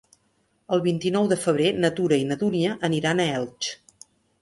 [0.77, 3.75] El vint-i-nou de febrer na Tura i na Dúnia aniran a Elx.